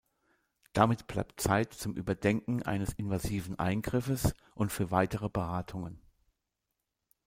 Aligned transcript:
Damit 0.73 1.05
bleibt 1.05 1.39
Zeit 1.41 1.75
zum 1.75 1.95
Überdenken 1.95 2.63
eines 2.63 2.91
invasiven 2.93 3.59
Eingriffes 3.59 4.33
und 4.55 4.71
für 4.71 4.89
weitere 4.89 5.29
Beratungen. 5.29 6.01